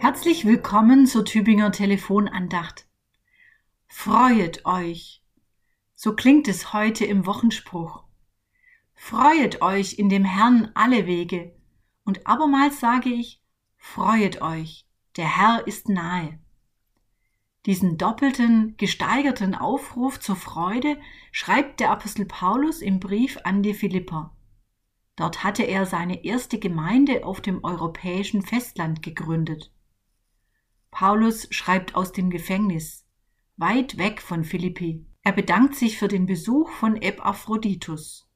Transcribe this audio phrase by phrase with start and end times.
[0.00, 2.86] Herzlich willkommen zur Tübinger Telefonandacht.
[3.88, 5.24] Freuet euch.
[5.96, 8.04] So klingt es heute im Wochenspruch.
[8.94, 11.52] Freuet euch in dem Herrn alle Wege.
[12.04, 13.42] Und abermals sage ich,
[13.76, 14.86] freuet euch,
[15.16, 16.38] der Herr ist nahe.
[17.66, 20.96] Diesen doppelten, gesteigerten Aufruf zur Freude
[21.32, 24.32] schreibt der Apostel Paulus im Brief an die Philipper.
[25.16, 29.72] Dort hatte er seine erste Gemeinde auf dem europäischen Festland gegründet.
[30.98, 33.06] Paulus schreibt aus dem Gefängnis,
[33.56, 35.06] weit weg von Philippi.
[35.22, 38.28] Er bedankt sich für den Besuch von Epaphroditus.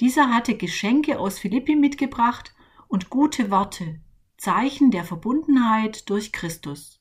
[0.00, 2.54] Dieser hatte Geschenke aus Philippi mitgebracht
[2.86, 3.98] und gute Worte,
[4.36, 7.00] Zeichen der Verbundenheit durch Christus.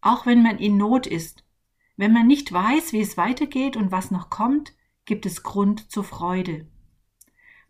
[0.00, 1.44] Auch wenn man in Not ist,
[1.96, 4.72] wenn man nicht weiß, wie es weitergeht und was noch kommt,
[5.04, 6.70] gibt es Grund zur Freude.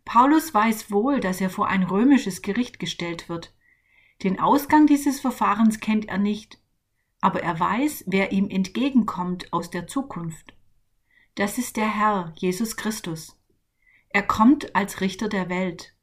[0.05, 3.55] Paulus weiß wohl, dass er vor ein römisches Gericht gestellt wird,
[4.23, 6.59] den Ausgang dieses Verfahrens kennt er nicht,
[7.21, 10.53] aber er weiß, wer ihm entgegenkommt aus der Zukunft.
[11.35, 13.37] Das ist der Herr, Jesus Christus.
[14.09, 15.95] Er kommt als Richter der Welt.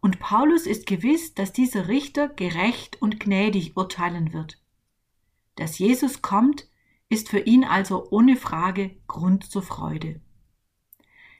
[0.00, 4.60] Und Paulus ist gewiss, dass dieser Richter gerecht und gnädig urteilen wird.
[5.56, 6.68] Dass Jesus kommt,
[7.08, 10.20] ist für ihn also ohne Frage Grund zur Freude.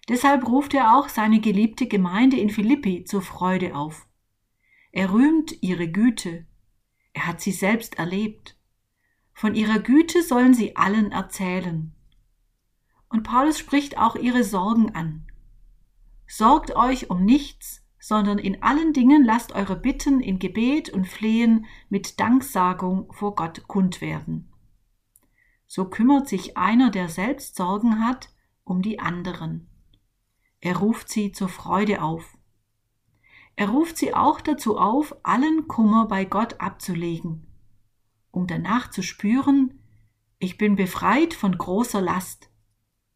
[0.08, 4.06] Deshalb ruft er auch seine geliebte Gemeinde in Philippi zur Freude auf.
[4.92, 6.46] Er rühmt ihre Güte.
[7.14, 8.56] Er hat sie selbst erlebt.
[9.32, 11.94] Von ihrer Güte sollen sie allen erzählen.
[13.08, 15.26] Und Paulus spricht auch ihre Sorgen an.
[16.26, 21.66] Sorgt euch um nichts, sondern in allen Dingen lasst eure Bitten in Gebet und Flehen
[21.88, 24.52] mit Danksagung vor Gott kund werden.
[25.66, 28.30] So kümmert sich einer, der selbst Sorgen hat,
[28.64, 29.68] um die anderen.
[30.60, 32.36] Er ruft sie zur Freude auf.
[33.56, 37.46] Er ruft sie auch dazu auf, allen Kummer bei Gott abzulegen,
[38.30, 39.78] um danach zu spüren,
[40.38, 42.50] ich bin befreit von großer Last,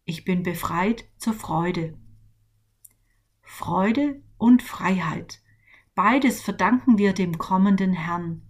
[0.04, 1.98] ich bin befreit zur Freude.
[3.42, 5.40] Freude und Freiheit,
[5.94, 8.42] beides verdanken wir dem kommenden Herrn.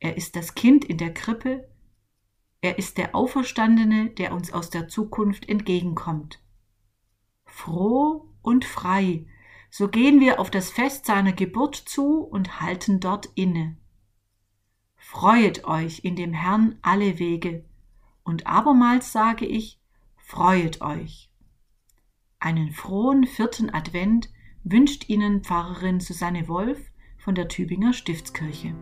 [0.00, 1.68] Er ist das Kind in der Krippe,
[2.60, 6.42] er ist der Auferstandene, der uns aus der Zukunft entgegenkommt.
[7.44, 9.26] Froh und frei
[9.76, 13.76] so gehen wir auf das Fest seiner Geburt zu und halten dort inne.
[14.94, 17.64] Freuet euch in dem Herrn alle Wege,
[18.22, 19.80] und abermals sage ich,
[20.16, 21.28] freuet euch.
[22.38, 24.30] Einen frohen vierten Advent
[24.62, 26.78] wünscht Ihnen Pfarrerin Susanne Wolf
[27.18, 28.76] von der Tübinger Stiftskirche.